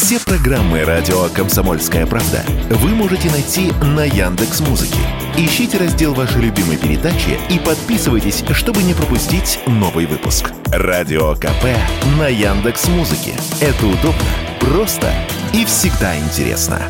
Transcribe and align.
Все 0.00 0.20
программы 0.20 0.84
радио 0.84 1.24
Комсомольская 1.34 2.06
правда 2.06 2.44
вы 2.70 2.90
можете 2.90 3.28
найти 3.32 3.72
на 3.82 4.04
Яндекс 4.04 4.60
Музыке. 4.60 5.00
Ищите 5.36 5.76
раздел 5.76 6.14
вашей 6.14 6.40
любимой 6.40 6.76
передачи 6.76 7.36
и 7.50 7.58
подписывайтесь, 7.58 8.44
чтобы 8.52 8.84
не 8.84 8.94
пропустить 8.94 9.58
новый 9.66 10.06
выпуск. 10.06 10.52
Радио 10.66 11.34
КП 11.34 11.64
на 12.16 12.28
Яндекс 12.28 12.86
Музыке. 12.90 13.32
Это 13.60 13.86
удобно, 13.86 14.22
просто 14.60 15.12
и 15.52 15.64
всегда 15.64 16.16
интересно. 16.16 16.80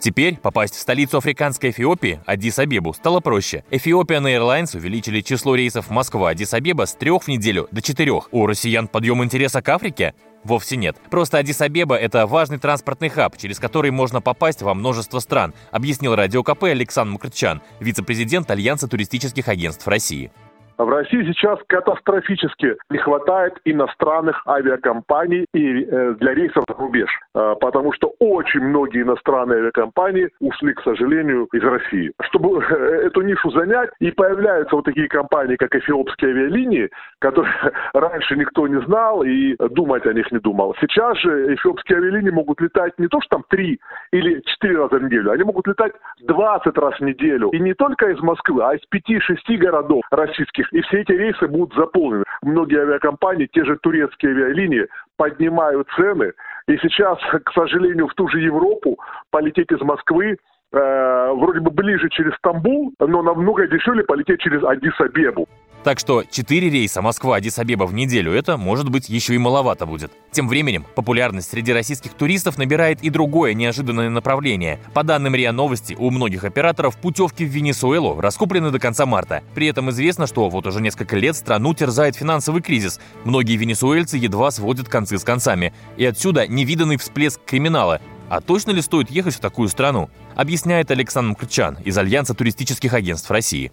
Теперь 0.00 0.36
попасть 0.36 0.74
в 0.74 0.80
столицу 0.80 1.18
африканской 1.18 1.70
Эфиопии, 1.70 2.20
Аддис-Абебу, 2.26 2.92
стало 2.92 3.20
проще. 3.20 3.64
Ethiopian 3.70 4.24
Airlines 4.24 4.76
увеличили 4.76 5.20
число 5.20 5.54
рейсов 5.54 5.90
Москва-Аддис-Абеба 5.90 6.86
с 6.86 6.94
трех 6.94 7.24
в 7.24 7.28
неделю 7.28 7.68
до 7.70 7.80
четырех. 7.82 8.28
У 8.32 8.46
россиян 8.46 8.88
подъем 8.88 9.22
интереса 9.24 9.62
к 9.62 9.68
Африке? 9.68 10.14
Вовсе 10.46 10.76
нет. 10.76 10.96
Просто 11.10 11.38
Аддис-Абеба– 11.38 11.96
это 11.96 12.24
важный 12.24 12.58
транспортный 12.58 13.08
хаб, 13.08 13.36
через 13.36 13.58
который 13.58 13.90
можно 13.90 14.20
попасть 14.20 14.62
во 14.62 14.74
множество 14.74 15.18
стран, 15.18 15.52
объяснил 15.72 16.14
Радио 16.14 16.44
КП 16.44 16.64
Александр 16.64 17.14
Мкртчан, 17.14 17.62
вице-президент 17.80 18.48
Альянса 18.48 18.86
туристических 18.86 19.48
агентств 19.48 19.88
России. 19.88 20.30
В 20.78 20.88
России 20.90 21.24
сейчас 21.24 21.58
катастрофически 21.68 22.76
не 22.90 22.98
хватает 22.98 23.54
иностранных 23.64 24.46
авиакомпаний 24.46 25.46
и 25.54 25.84
э, 25.84 26.14
для 26.20 26.34
рейсов 26.34 26.64
за 26.68 26.74
рубеж, 26.74 27.08
э, 27.34 27.54
потому 27.60 27.94
что 27.94 28.12
очень 28.18 28.60
многие 28.60 29.02
иностранные 29.02 29.60
авиакомпании 29.60 30.28
ушли, 30.40 30.74
к 30.74 30.82
сожалению, 30.82 31.48
из 31.54 31.62
России. 31.62 32.12
Чтобы 32.20 32.62
э, 32.62 33.06
эту 33.06 33.22
нишу 33.22 33.50
занять, 33.52 33.88
и 34.00 34.10
появляются 34.10 34.76
вот 34.76 34.84
такие 34.84 35.08
компании, 35.08 35.56
как 35.56 35.74
эфиопские 35.74 36.32
авиалинии, 36.32 36.90
которые 37.20 37.54
раньше 37.94 38.36
никто 38.36 38.68
не 38.68 38.80
знал 38.82 39.22
и 39.22 39.56
думать 39.70 40.04
о 40.04 40.12
них 40.12 40.30
не 40.30 40.40
думал. 40.40 40.76
Сейчас 40.80 41.16
же 41.18 41.54
эфиопские 41.54 41.98
авиалинии 41.98 42.30
могут 42.30 42.60
летать 42.60 42.92
не 42.98 43.08
то, 43.08 43.18
что 43.22 43.36
там 43.36 43.44
три 43.48 43.80
или 44.12 44.42
четыре 44.44 44.76
раза 44.76 44.98
в 44.98 45.02
неделю, 45.04 45.30
они 45.30 45.42
могут 45.42 45.66
летать 45.68 45.92
20 46.20 46.76
раз 46.76 46.98
в 46.98 47.00
неделю. 47.02 47.48
И 47.50 47.60
не 47.60 47.72
только 47.72 48.10
из 48.10 48.20
Москвы, 48.20 48.62
а 48.62 48.74
из 48.74 48.84
пяти-шести 48.90 49.56
городов 49.56 50.02
российских 50.10 50.65
них, 50.72 50.72
и 50.72 50.86
все 50.86 51.00
эти 51.00 51.12
рейсы 51.12 51.46
будут 51.46 51.74
заполнены. 51.74 52.24
Многие 52.42 52.82
авиакомпании, 52.82 53.48
те 53.52 53.64
же 53.64 53.76
турецкие 53.76 54.32
авиалинии, 54.32 54.86
поднимают 55.16 55.88
цены. 55.96 56.32
И 56.68 56.76
сейчас, 56.78 57.18
к 57.44 57.52
сожалению, 57.52 58.08
в 58.08 58.14
ту 58.14 58.28
же 58.28 58.40
Европу 58.40 58.98
полететь 59.30 59.70
из 59.70 59.80
Москвы 59.80 60.36
э, 60.72 61.32
вроде 61.34 61.60
бы 61.60 61.70
ближе 61.70 62.08
через 62.10 62.34
Стамбул, 62.36 62.92
но 63.00 63.22
намного 63.22 63.66
дешевле 63.66 64.04
полететь 64.04 64.40
через 64.40 64.62
Адис-Абебу. 64.62 65.46
Так 65.86 66.00
что 66.00 66.24
4 66.28 66.68
рейса 66.68 67.00
Москва-Адис-Абеба 67.00 67.86
в 67.86 67.94
неделю– 67.94 68.32
это, 68.34 68.56
может 68.56 68.88
быть, 68.88 69.08
еще 69.08 69.36
и 69.36 69.38
маловато 69.38 69.86
будет. 69.86 70.10
Тем 70.32 70.48
временем, 70.48 70.84
популярность 70.96 71.48
среди 71.48 71.72
российских 71.72 72.14
туристов 72.14 72.58
набирает 72.58 73.04
и 73.04 73.08
другое 73.08 73.54
неожиданное 73.54 74.10
направление. 74.10 74.80
По 74.94 75.04
данным 75.04 75.36
РИА 75.36 75.52
Новости, 75.52 75.94
у 75.96 76.10
многих 76.10 76.42
операторов 76.42 76.96
путевки 76.96 77.44
в 77.44 77.50
Венесуэлу 77.50 78.20
раскуплены 78.20 78.72
до 78.72 78.80
конца 78.80 79.06
марта. 79.06 79.44
При 79.54 79.68
этом 79.68 79.88
известно, 79.90 80.26
что 80.26 80.48
вот 80.48 80.66
уже 80.66 80.80
несколько 80.80 81.16
лет 81.16 81.36
страну 81.36 81.72
терзает 81.72 82.16
финансовый 82.16 82.62
кризис. 82.62 82.98
Многие 83.22 83.54
венесуэльцы 83.54 84.16
едва 84.16 84.50
сводят 84.50 84.88
концы 84.88 85.16
с 85.18 85.22
концами. 85.22 85.72
И 85.96 86.04
отсюда 86.04 86.48
невиданный 86.48 86.96
всплеск 86.96 87.40
криминала. 87.46 88.00
А 88.28 88.40
точно 88.40 88.72
ли 88.72 88.82
стоит 88.82 89.08
ехать 89.08 89.36
в 89.36 89.40
такую 89.40 89.68
страну? 89.68 90.10
Объясняет 90.34 90.90
Александр 90.90 91.30
Мкрчан 91.30 91.78
из 91.84 91.96
Альянса 91.96 92.34
туристических 92.34 92.92
агентств 92.92 93.30
России. 93.30 93.70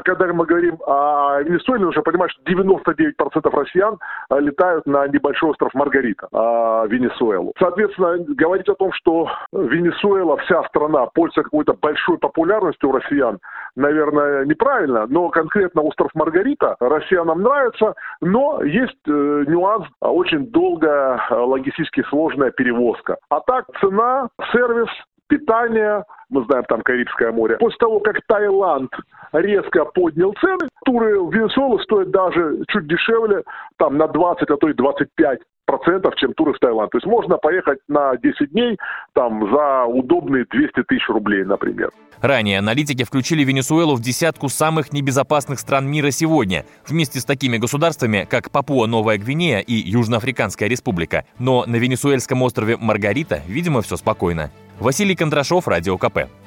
А 0.00 0.02
когда 0.02 0.32
мы 0.32 0.46
говорим 0.46 0.78
о 0.86 1.42
Венесуэле, 1.42 1.84
нужно 1.84 2.00
понимать, 2.00 2.30
что 2.30 2.42
99% 2.50 3.50
россиян 3.52 3.98
а, 4.30 4.38
летают 4.38 4.86
на 4.86 5.06
небольшой 5.08 5.50
остров 5.50 5.74
Маргарита, 5.74 6.26
а, 6.32 6.86
Венесуэлу. 6.86 7.52
Соответственно, 7.58 8.16
говорить 8.18 8.68
о 8.70 8.74
том, 8.76 8.92
что 8.94 9.28
Венесуэла, 9.52 10.38
вся 10.38 10.64
страна, 10.64 11.06
пользуется 11.12 11.42
какой-то 11.42 11.74
большой 11.74 12.16
популярностью 12.16 12.88
у 12.88 12.92
россиян, 12.92 13.40
наверное, 13.76 14.46
неправильно, 14.46 15.06
но 15.06 15.28
конкретно 15.28 15.82
остров 15.82 16.10
Маргарита 16.14 16.76
россиянам 16.80 17.42
нравится, 17.42 17.94
но 18.22 18.62
есть 18.62 18.96
э, 19.06 19.44
нюанс, 19.46 19.86
очень 20.00 20.46
долгая, 20.46 21.20
логистически 21.30 22.02
сложная 22.08 22.52
перевозка. 22.52 23.18
А 23.28 23.40
так 23.40 23.66
цена, 23.80 24.28
сервис, 24.50 24.88
питание, 25.30 26.04
мы 26.28 26.44
знаем 26.44 26.64
там 26.68 26.82
Карибское 26.82 27.32
море. 27.32 27.56
После 27.56 27.78
того, 27.78 28.00
как 28.00 28.16
Таиланд 28.26 28.90
резко 29.32 29.84
поднял 29.86 30.34
цены, 30.40 30.68
туры 30.84 31.20
в 31.20 31.32
Венесуэлу 31.32 31.78
стоят 31.80 32.10
даже 32.10 32.58
чуть 32.68 32.86
дешевле, 32.86 33.42
там 33.78 33.96
на 33.96 34.08
20, 34.08 34.50
а 34.50 34.56
то 34.56 34.68
и 34.68 34.74
25 34.74 35.38
процентов, 35.64 36.14
чем 36.16 36.34
туры 36.34 36.52
в 36.52 36.58
Таиланд. 36.58 36.90
То 36.90 36.98
есть 36.98 37.06
можно 37.06 37.36
поехать 37.36 37.78
на 37.88 38.16
10 38.16 38.50
дней 38.50 38.76
там 39.14 39.48
за 39.52 39.84
удобные 39.84 40.44
200 40.50 40.82
тысяч 40.88 41.08
рублей, 41.08 41.44
например. 41.44 41.90
Ранее 42.20 42.58
аналитики 42.58 43.04
включили 43.04 43.44
Венесуэлу 43.44 43.94
в 43.94 44.02
десятку 44.02 44.48
самых 44.48 44.92
небезопасных 44.92 45.58
стран 45.58 45.88
мира 45.88 46.10
сегодня, 46.10 46.66
вместе 46.86 47.20
с 47.20 47.24
такими 47.24 47.56
государствами, 47.56 48.26
как 48.28 48.50
Папуа-Новая 48.50 49.16
Гвинея 49.16 49.60
и 49.60 49.74
Южноафриканская 49.74 50.68
Республика. 50.68 51.24
Но 51.38 51.64
на 51.66 51.76
венесуэльском 51.76 52.42
острове 52.42 52.76
Маргарита, 52.76 53.40
видимо, 53.46 53.80
все 53.80 53.96
спокойно. 53.96 54.50
Василий 54.80 55.14
Кондрашов, 55.14 55.68
Радио 55.68 55.98
КП. 55.98 56.39